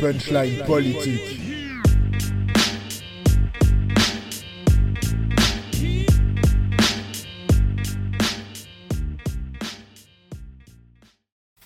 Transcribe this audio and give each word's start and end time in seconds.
Punchline 0.00 0.64
politique. 0.66 1.40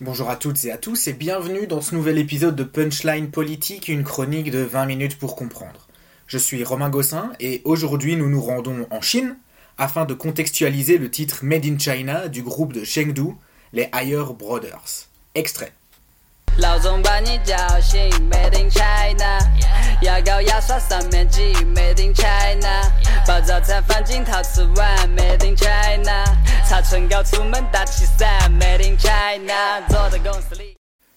Bonjour 0.01 0.29
à 0.29 0.37
toutes 0.37 0.64
et 0.64 0.72
à 0.72 0.77
tous 0.77 1.09
et 1.09 1.12
bienvenue 1.12 1.67
dans 1.67 1.80
ce 1.80 1.95
nouvel 1.95 2.19
épisode 2.19 2.56
de 2.56 2.64
Punchline 2.64 3.30
Politique, 3.30 3.89
une 3.89 4.05
chronique 4.05 4.50
de 4.50 4.59
20 4.59 4.86
minutes 4.86 5.18
pour 5.18 5.36
comprendre. 5.36 5.89
Je 6.27 6.39
suis 6.39 6.64
Romain 6.64 6.91
Gossin 6.91 7.32
et 7.41 7.62
aujourd'hui 7.64 8.16
nous 8.16 8.29
nous 8.29 8.43
rendons 8.43 8.86
en 8.91 9.00
Chine 9.00 9.36
afin 9.79 10.05
de 10.05 10.14
contextualiser 10.14 10.98
le 10.98 11.11
titre 11.11 11.45
Made 11.45 11.64
in 11.64 11.79
China 11.79 12.29
du 12.29 12.43
groupe 12.43 12.73
de 12.73 12.84
Chengdu, 12.84 13.34
les 13.73 13.89
Higher 13.95 14.25
Brothers. 14.39 15.09
Extrait. 15.34 15.73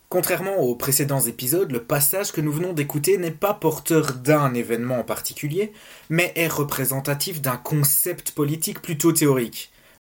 Contrairement 0.09 0.57
aux 0.57 0.75
précédents 0.75 1.21
épisodes, 1.21 1.71
le 1.71 1.83
passage 1.83 2.31
que 2.31 2.41
nous 2.41 2.51
venons 2.51 2.73
d'écouter 2.73 3.19
n'est 3.19 3.29
pas 3.29 3.53
porteur 3.53 4.13
d'un 4.13 4.55
événement 4.55 4.99
en 4.99 5.03
particulier, 5.03 5.71
mais 6.09 6.31
est 6.35 6.47
représentatif 6.47 7.41
d'un 7.41 7.57
concept 7.57 8.31
politique 8.31 8.81
plutôt 8.81 9.11
théorique. 9.11 9.71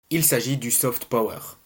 Il 0.08 0.24
s'agit 0.24 0.56
du 0.56 0.70
soft 0.70 1.04
power. 1.04 1.59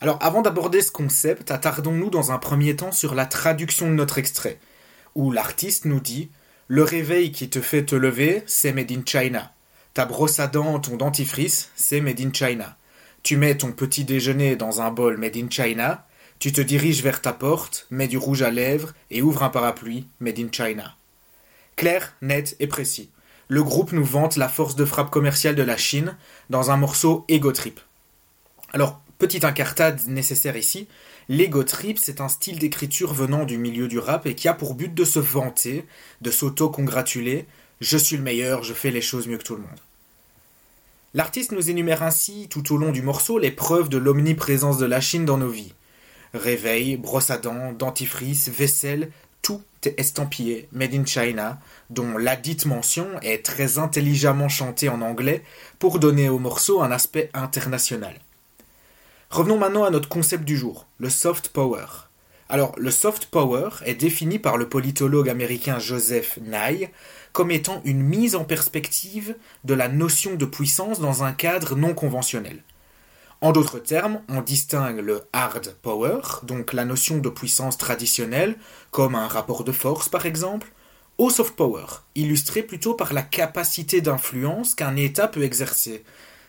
Alors 0.00 0.18
avant 0.20 0.42
d'aborder 0.42 0.82
ce 0.82 0.92
concept, 0.92 1.50
attardons-nous 1.50 2.10
dans 2.10 2.32
un 2.32 2.38
premier 2.38 2.76
temps 2.76 2.92
sur 2.92 3.14
la 3.14 3.26
traduction 3.26 3.88
de 3.88 3.94
notre 3.94 4.18
extrait, 4.18 4.58
où 5.14 5.30
l'artiste 5.32 5.86
nous 5.86 6.00
dit 6.00 6.30
Le 6.68 6.82
réveil 6.82 7.32
qui 7.32 7.48
te 7.48 7.60
fait 7.60 7.84
te 7.84 7.94
lever, 7.94 8.42
c'est 8.46 8.72
Made 8.72 8.92
in 8.92 9.02
China. 9.04 9.52
Ta 9.94 10.04
brosse 10.04 10.40
à 10.40 10.46
dents, 10.46 10.78
ton 10.78 10.96
dentifrice, 10.96 11.70
c'est 11.76 12.02
Made 12.02 12.20
in 12.20 12.32
China. 12.32 12.76
Tu 13.22 13.36
mets 13.36 13.56
ton 13.56 13.72
petit 13.72 14.04
déjeuner 14.04 14.54
dans 14.54 14.82
un 14.82 14.90
bol 14.90 15.16
Made 15.16 15.36
in 15.36 15.48
China, 15.48 16.06
tu 16.38 16.52
te 16.52 16.60
diriges 16.60 17.02
vers 17.02 17.22
ta 17.22 17.32
porte, 17.32 17.86
mets 17.90 18.08
du 18.08 18.18
rouge 18.18 18.42
à 18.42 18.50
lèvres 18.50 18.92
et 19.10 19.22
ouvres 19.22 19.42
un 19.42 19.48
parapluie 19.48 20.06
Made 20.20 20.38
in 20.38 20.48
China. 20.52 20.94
Clair, 21.76 22.14
net 22.20 22.56
et 22.60 22.66
précis. 22.66 23.10
Le 23.48 23.62
groupe 23.62 23.92
nous 23.92 24.04
vante 24.04 24.36
la 24.36 24.48
force 24.48 24.76
de 24.76 24.84
frappe 24.84 25.10
commerciale 25.10 25.54
de 25.54 25.62
la 25.62 25.76
Chine 25.76 26.16
dans 26.50 26.70
un 26.70 26.76
morceau 26.76 27.24
Ego 27.28 27.52
Trip. 27.52 27.80
Alors, 28.72 29.00
petite 29.18 29.44
incartade 29.44 30.06
nécessaire 30.08 30.56
ici, 30.56 30.88
l'Ego 31.28 31.64
Trip, 31.64 31.98
c'est 31.98 32.20
un 32.20 32.28
style 32.28 32.58
d'écriture 32.58 33.12
venant 33.12 33.44
du 33.44 33.58
milieu 33.58 33.88
du 33.88 33.98
rap 33.98 34.26
et 34.26 34.34
qui 34.34 34.48
a 34.48 34.54
pour 34.54 34.74
but 34.74 34.92
de 34.92 35.04
se 35.04 35.18
vanter, 35.18 35.86
de 36.20 36.30
s'auto-congratuler. 36.30 37.46
Je 37.80 37.98
suis 37.98 38.16
le 38.16 38.22
meilleur, 38.22 38.62
je 38.62 38.74
fais 38.74 38.90
les 38.90 39.00
choses 39.00 39.26
mieux 39.26 39.38
que 39.38 39.44
tout 39.44 39.56
le 39.56 39.62
monde. 39.62 39.80
L'artiste 41.14 41.52
nous 41.52 41.70
énumère 41.70 42.02
ainsi, 42.02 42.46
tout 42.50 42.74
au 42.74 42.76
long 42.76 42.92
du 42.92 43.00
morceau, 43.00 43.38
les 43.38 43.50
preuves 43.50 43.88
de 43.88 43.96
l'omniprésence 43.96 44.78
de 44.78 44.86
la 44.86 45.00
Chine 45.00 45.24
dans 45.24 45.38
nos 45.38 45.48
vies. 45.48 45.72
Réveil, 46.34 46.96
brosse 46.96 47.30
à 47.30 47.38
dents, 47.38 47.72
dentifrice, 47.72 48.50
vaisselle, 48.50 49.10
tout 49.40 49.62
est 49.84 49.98
estampillé 49.98 50.68
Made 50.72 50.94
in 50.94 51.06
China, 51.06 51.58
dont 51.88 52.18
la 52.18 52.36
dite 52.36 52.66
mention 52.66 53.06
est 53.22 53.44
très 53.44 53.78
intelligemment 53.78 54.48
chantée 54.48 54.88
en 54.88 55.00
anglais 55.00 55.42
pour 55.78 55.98
donner 55.98 56.28
au 56.28 56.38
morceau 56.38 56.82
un 56.82 56.90
aspect 56.90 57.30
international. 57.32 58.18
Revenons 59.30 59.58
maintenant 59.58 59.84
à 59.84 59.90
notre 59.90 60.08
concept 60.08 60.44
du 60.44 60.56
jour, 60.56 60.86
le 60.98 61.10
soft 61.10 61.48
power. 61.48 61.86
Alors, 62.48 62.72
le 62.78 62.92
soft 62.92 63.26
power 63.26 63.70
est 63.84 63.96
défini 63.96 64.38
par 64.38 64.56
le 64.56 64.68
politologue 64.68 65.28
américain 65.28 65.80
Joseph 65.80 66.38
Nye 66.40 66.88
comme 67.32 67.50
étant 67.50 67.82
une 67.84 68.02
mise 68.02 68.36
en 68.36 68.44
perspective 68.44 69.34
de 69.64 69.74
la 69.74 69.88
notion 69.88 70.36
de 70.36 70.46
puissance 70.46 71.00
dans 71.00 71.24
un 71.24 71.32
cadre 71.32 71.74
non 71.74 71.92
conventionnel. 71.92 72.62
En 73.40 73.50
d'autres 73.50 73.80
termes, 73.80 74.22
on 74.28 74.40
distingue 74.42 75.00
le 75.00 75.22
hard 75.32 75.74
power, 75.82 76.20
donc 76.44 76.72
la 76.72 76.84
notion 76.84 77.18
de 77.18 77.28
puissance 77.28 77.76
traditionnelle, 77.76 78.56
comme 78.92 79.16
un 79.16 79.26
rapport 79.26 79.64
de 79.64 79.72
force 79.72 80.08
par 80.08 80.24
exemple, 80.24 80.72
au 81.18 81.30
soft 81.30 81.56
power, 81.56 81.86
illustré 82.14 82.62
plutôt 82.62 82.94
par 82.94 83.12
la 83.12 83.22
capacité 83.22 84.00
d'influence 84.00 84.76
qu'un 84.76 84.94
État 84.94 85.26
peut 85.26 85.42
exercer, 85.42 86.04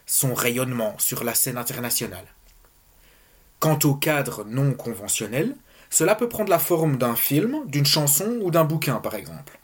son 0.06 0.36
rayonnement 0.36 0.94
sur 1.00 1.24
la 1.24 1.34
scène 1.34 1.58
internationale. 1.58 2.28
Quant 3.60 3.80
au 3.84 3.96
cadre 3.96 4.46
non 4.46 4.74
conventionnel, 4.74 5.56
cela 5.90 6.16
peut 6.16 6.30
prendre 6.30 6.50
la 6.50 6.60
forme 6.60 6.98
d'un 6.98 7.16
film, 7.16 7.64
d'une 7.66 7.86
chanson 7.86 8.38
ou 8.42 8.52
d'un 8.52 8.66
bouquin 8.66 8.98
par 8.98 9.16
exemple. 9.16 9.60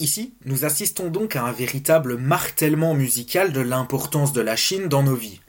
Ici, 0.00 0.34
nous 0.46 0.64
assistons 0.64 1.10
donc 1.10 1.36
à 1.36 1.44
un 1.44 1.52
véritable 1.52 2.16
martèlement 2.16 2.94
musical 2.94 3.52
de 3.52 3.60
l'importance 3.60 4.32
de 4.32 4.40
la 4.40 4.56
Chine 4.56 4.88
dans 4.88 5.02
nos 5.02 5.14
vies. 5.14 5.40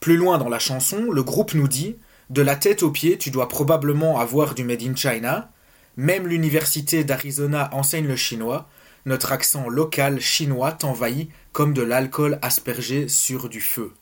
Plus 0.00 0.16
loin 0.16 0.38
dans 0.38 0.48
la 0.48 0.58
chanson, 0.58 1.10
le 1.10 1.22
groupe 1.22 1.54
nous 1.54 1.68
dit 1.68 1.96
De 2.30 2.42
la 2.42 2.56
tête 2.56 2.82
aux 2.82 2.90
pieds, 2.90 3.16
tu 3.16 3.30
dois 3.30 3.48
probablement 3.48 4.18
avoir 4.18 4.54
du 4.54 4.64
Made 4.64 4.82
in 4.82 4.96
China. 4.96 5.52
Même 5.96 6.26
l'université 6.26 7.04
d'Arizona 7.04 7.70
enseigne 7.72 8.08
le 8.08 8.16
chinois. 8.16 8.68
Notre 9.06 9.30
accent 9.30 9.68
local 9.68 10.20
chinois 10.20 10.72
t'envahit 10.72 11.30
comme 11.52 11.72
de 11.72 11.82
l'alcool 11.82 12.38
aspergé 12.42 13.08
sur 13.08 13.48
du 13.48 13.60
feu. 13.60 13.92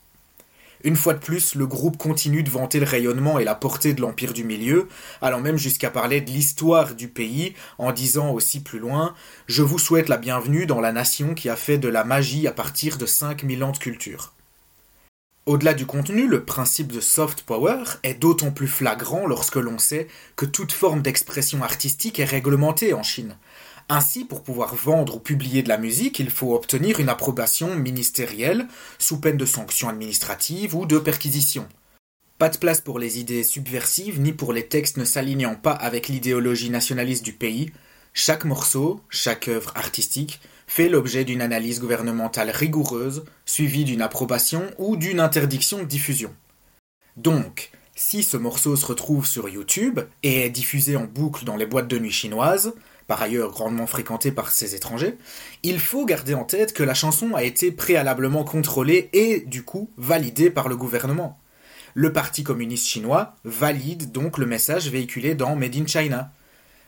Une 0.83 0.95
fois 0.95 1.13
de 1.13 1.19
plus, 1.19 1.55
le 1.55 1.67
groupe 1.67 1.97
continue 1.97 2.41
de 2.41 2.49
vanter 2.49 2.79
le 2.79 2.85
rayonnement 2.85 3.37
et 3.37 3.43
la 3.43 3.55
portée 3.55 3.93
de 3.93 4.01
l'Empire 4.01 4.31
du 4.31 4.45
Milieu, 4.45 4.87
allant 5.21 5.41
même 5.41 5.57
jusqu'à 5.57 5.89
parler 5.89 6.21
de 6.21 6.31
l'histoire 6.31 6.95
du 6.95 7.09
pays, 7.09 7.53
en 7.77 7.91
disant 7.91 8.31
aussi 8.31 8.61
plus 8.61 8.79
loin 8.79 9.13
Je 9.47 9.61
vous 9.61 9.77
souhaite 9.77 10.07
la 10.07 10.17
bienvenue 10.17 10.65
dans 10.65 10.79
la 10.79 10.93
nation 10.93 11.33
qui 11.33 11.49
a 11.49 11.57
fait 11.57 11.77
de 11.77 11.89
la 11.89 12.05
magie 12.05 12.47
à 12.47 12.53
partir 12.53 12.97
de 12.97 13.05
5000 13.05 13.63
ans 13.63 13.73
de 13.73 13.77
culture. 13.77 14.33
Au-delà 15.45 15.73
du 15.73 15.85
contenu, 15.85 16.27
le 16.27 16.45
principe 16.45 16.91
de 16.91 16.99
soft 16.99 17.41
power 17.41 17.83
est 18.03 18.13
d'autant 18.13 18.51
plus 18.51 18.67
flagrant 18.67 19.25
lorsque 19.25 19.55
l'on 19.55 19.79
sait 19.79 20.07
que 20.35 20.45
toute 20.45 20.71
forme 20.71 21.01
d'expression 21.01 21.63
artistique 21.63 22.19
est 22.19 22.25
réglementée 22.25 22.93
en 22.93 23.03
Chine. 23.03 23.35
Ainsi, 23.91 24.23
pour 24.23 24.43
pouvoir 24.43 24.75
vendre 24.75 25.15
ou 25.15 25.19
publier 25.19 25.63
de 25.63 25.69
la 25.69 25.79
musique, 25.79 26.19
il 26.19 26.29
faut 26.29 26.53
obtenir 26.53 26.99
une 26.99 27.09
approbation 27.09 27.75
ministérielle, 27.75 28.67
sous 28.99 29.19
peine 29.19 29.37
de 29.37 29.45
sanctions 29.45 29.89
administratives 29.89 30.75
ou 30.75 30.85
de 30.85 30.99
perquisitions. 30.99 31.67
Pas 32.37 32.49
de 32.49 32.57
place 32.57 32.81
pour 32.81 32.99
les 32.99 33.19
idées 33.19 33.43
subversives 33.43 34.21
ni 34.21 34.31
pour 34.31 34.53
les 34.53 34.67
textes 34.67 34.97
ne 34.97 35.05
s'alignant 35.05 35.55
pas 35.55 35.73
avec 35.73 36.07
l'idéologie 36.07 36.69
nationaliste 36.69 37.25
du 37.25 37.33
pays. 37.33 37.71
Chaque 38.13 38.45
morceau, 38.45 39.01
chaque 39.09 39.47
œuvre 39.47 39.71
artistique 39.75 40.39
fait 40.67 40.87
l'objet 40.87 41.25
d'une 41.25 41.41
analyse 41.41 41.79
gouvernementale 41.79 42.51
rigoureuse, 42.51 43.25
suivie 43.45 43.85
d'une 43.85 44.03
approbation 44.03 44.69
ou 44.77 44.97
d'une 44.97 45.19
interdiction 45.19 45.79
de 45.79 45.85
diffusion. 45.85 46.33
Donc, 47.17 47.71
si 47.99 48.23
ce 48.23 48.37
morceau 48.37 48.77
se 48.77 48.85
retrouve 48.85 49.25
sur 49.25 49.49
YouTube 49.49 49.99
et 50.23 50.45
est 50.45 50.49
diffusé 50.49 50.95
en 50.95 51.03
boucle 51.03 51.43
dans 51.43 51.57
les 51.57 51.65
boîtes 51.65 51.89
de 51.89 51.99
nuit 51.99 52.13
chinoises, 52.13 52.73
par 53.07 53.21
ailleurs 53.21 53.51
grandement 53.51 53.87
fréquentées 53.87 54.31
par 54.31 54.51
ces 54.51 54.73
étrangers, 54.73 55.17
il 55.63 55.81
faut 55.81 56.05
garder 56.05 56.33
en 56.33 56.45
tête 56.45 56.71
que 56.71 56.81
la 56.81 56.93
chanson 56.93 57.35
a 57.35 57.43
été 57.43 57.73
préalablement 57.73 58.45
contrôlée 58.45 59.09
et, 59.11 59.41
du 59.41 59.63
coup, 59.63 59.89
validée 59.97 60.49
par 60.49 60.69
le 60.69 60.77
gouvernement. 60.77 61.37
Le 61.93 62.13
Parti 62.13 62.41
communiste 62.41 62.87
chinois 62.87 63.35
valide 63.43 64.13
donc 64.13 64.37
le 64.37 64.45
message 64.45 64.89
véhiculé 64.89 65.35
dans 65.35 65.57
Made 65.57 65.75
in 65.75 65.85
China. 65.85 66.31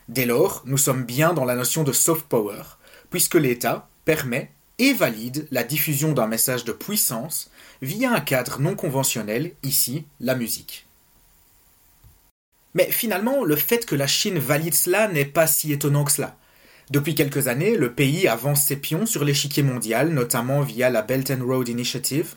Dès 0.08 0.24
lors, 0.24 0.62
nous 0.64 0.78
sommes 0.78 1.04
bien 1.04 1.34
dans 1.34 1.44
la 1.44 1.56
notion 1.56 1.82
de 1.82 1.92
soft 1.92 2.24
power, 2.24 2.62
puisque 3.10 3.34
l'État 3.34 3.86
permet 4.06 4.50
et 4.78 4.94
valide 4.94 5.46
la 5.50 5.62
diffusion 5.62 6.12
d'un 6.12 6.26
message 6.26 6.64
de 6.64 6.72
puissance 6.72 7.50
via 7.82 8.12
un 8.12 8.20
cadre 8.20 8.60
non 8.60 8.74
conventionnel, 8.76 9.52
ici 9.62 10.06
la 10.18 10.34
musique. 10.34 10.86
Mais 12.74 12.90
finalement, 12.90 13.44
le 13.44 13.56
fait 13.56 13.84
que 13.86 13.94
la 13.94 14.06
Chine 14.06 14.38
valide 14.38 14.74
cela 14.74 15.08
n'est 15.08 15.24
pas 15.24 15.46
si 15.46 15.72
étonnant 15.72 16.04
que 16.04 16.12
cela. 16.12 16.36
Depuis 16.90 17.14
quelques 17.14 17.48
années, 17.48 17.76
le 17.76 17.92
pays 17.92 18.28
avance 18.28 18.64
ses 18.64 18.76
pions 18.76 19.06
sur 19.06 19.24
l'échiquier 19.24 19.62
mondial, 19.62 20.10
notamment 20.10 20.60
via 20.60 20.90
la 20.90 21.02
Belt 21.02 21.30
and 21.30 21.44
Road 21.44 21.68
Initiative, 21.68 22.34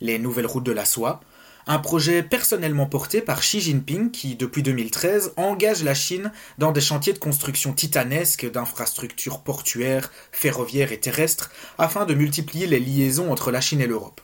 les 0.00 0.18
nouvelles 0.18 0.46
routes 0.46 0.66
de 0.66 0.72
la 0.72 0.84
soie, 0.84 1.20
un 1.66 1.78
projet 1.78 2.22
personnellement 2.22 2.86
porté 2.86 3.20
par 3.20 3.40
Xi 3.40 3.60
Jinping 3.60 4.10
qui, 4.10 4.34
depuis 4.34 4.62
2013, 4.62 5.34
engage 5.36 5.84
la 5.84 5.94
Chine 5.94 6.32
dans 6.58 6.72
des 6.72 6.80
chantiers 6.80 7.12
de 7.12 7.18
construction 7.18 7.72
titanesques 7.72 8.50
d'infrastructures 8.50 9.40
portuaires, 9.40 10.10
ferroviaires 10.32 10.90
et 10.90 10.98
terrestres 10.98 11.52
afin 11.78 12.04
de 12.04 12.14
multiplier 12.14 12.66
les 12.66 12.80
liaisons 12.80 13.30
entre 13.30 13.52
la 13.52 13.60
Chine 13.60 13.80
et 13.80 13.86
l'Europe. 13.86 14.20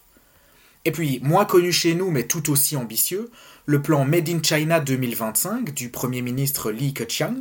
Et 0.85 0.93
puis, 0.93 1.21
moins 1.23 1.45
connu 1.45 1.73
chez 1.73 1.95
nous 1.95 2.11
mais 2.11 2.25
tout 2.25 2.51
aussi 2.51 2.77
ambitieux, 2.77 3.31
le 3.67 3.83
plan 3.83 4.05
Made 4.05 4.29
in 4.29 4.43
China 4.43 4.81
2025 4.81 5.75
du 5.75 5.91
Premier 5.91 6.23
ministre 6.23 6.71
Li 6.71 6.95
Keqiang 6.95 7.41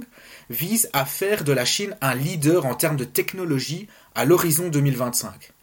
vise 0.49 0.89
à 0.93 1.05
faire 1.05 1.43
de 1.43 1.53
la 1.53 1.63
Chine 1.63 1.95
un 2.01 2.15
leader 2.15 2.65
en 2.65 2.75
termes 2.75 2.97
de 2.97 3.05
technologie 3.05 3.87
à 4.15 4.25
l'horizon 4.25 4.67
2025. 4.69 5.53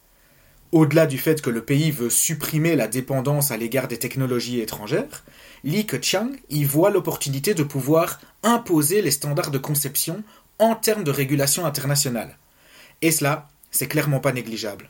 Au-delà 0.71 1.05
du 1.05 1.17
fait 1.17 1.41
que 1.41 1.49
le 1.49 1.63
pays 1.63 1.91
veut 1.91 2.09
supprimer 2.09 2.75
la 2.75 2.87
dépendance 2.87 3.51
à 3.51 3.57
l'égard 3.57 3.87
des 3.87 3.99
technologies 3.99 4.59
étrangères, 4.59 5.23
Li 5.63 5.85
Keqiang 5.85 6.31
y 6.49 6.63
voit 6.63 6.89
l'opportunité 6.89 7.53
de 7.53 7.63
pouvoir 7.63 8.19
imposer 8.43 9.01
les 9.01 9.11
standards 9.11 9.51
de 9.51 9.57
conception 9.57 10.23
en 10.59 10.75
termes 10.75 11.03
de 11.03 11.11
régulation 11.11 11.65
internationale. 11.65 12.37
Et 13.01 13.11
cela, 13.11 13.49
c'est 13.71 13.87
clairement 13.87 14.19
pas 14.19 14.33
négligeable. 14.33 14.89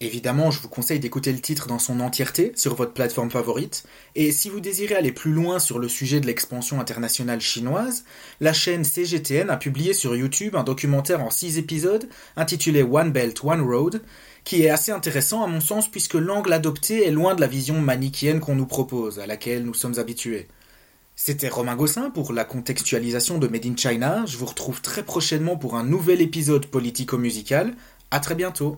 Évidemment, 0.00 0.50
je 0.50 0.60
vous 0.60 0.68
conseille 0.68 1.00
d'écouter 1.00 1.32
le 1.32 1.40
titre 1.40 1.68
dans 1.68 1.78
son 1.78 2.00
entièreté 2.00 2.52
sur 2.54 2.74
votre 2.74 2.92
plateforme 2.92 3.30
favorite, 3.30 3.84
et 4.14 4.30
si 4.30 4.50
vous 4.50 4.60
désirez 4.60 4.94
aller 4.94 5.12
plus 5.12 5.32
loin 5.32 5.58
sur 5.58 5.78
le 5.78 5.88
sujet 5.88 6.20
de 6.20 6.26
l'expansion 6.26 6.80
internationale 6.80 7.40
chinoise, 7.40 8.04
la 8.40 8.52
chaîne 8.52 8.84
CGTN 8.84 9.48
a 9.48 9.56
publié 9.56 9.94
sur 9.94 10.14
YouTube 10.14 10.54
un 10.54 10.64
documentaire 10.64 11.22
en 11.22 11.30
6 11.30 11.56
épisodes 11.56 12.10
intitulé 12.36 12.82
One 12.82 13.10
Belt, 13.10 13.40
One 13.42 13.62
Road, 13.62 14.02
qui 14.44 14.62
est 14.62 14.68
assez 14.68 14.92
intéressant 14.92 15.42
à 15.42 15.46
mon 15.46 15.62
sens 15.62 15.90
puisque 15.90 16.14
l'angle 16.14 16.52
adopté 16.52 17.06
est 17.06 17.10
loin 17.10 17.34
de 17.34 17.40
la 17.40 17.46
vision 17.46 17.80
manichéenne 17.80 18.40
qu'on 18.40 18.54
nous 18.54 18.66
propose, 18.66 19.18
à 19.18 19.26
laquelle 19.26 19.64
nous 19.64 19.72
sommes 19.72 19.98
habitués. 19.98 20.46
C'était 21.14 21.48
Romain 21.48 21.74
Gossin 21.74 22.10
pour 22.10 22.34
la 22.34 22.44
contextualisation 22.44 23.38
de 23.38 23.48
Made 23.48 23.64
in 23.64 23.76
China. 23.76 24.24
Je 24.26 24.36
vous 24.36 24.44
retrouve 24.44 24.82
très 24.82 25.02
prochainement 25.02 25.56
pour 25.56 25.74
un 25.74 25.84
nouvel 25.84 26.20
épisode 26.20 26.66
politico-musical. 26.66 27.74
À 28.10 28.20
très 28.20 28.34
bientôt. 28.34 28.76